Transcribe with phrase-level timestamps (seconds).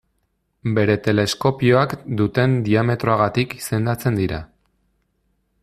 [0.77, 4.41] Bere teleskopioak duten diametroagatik izendatzen dira.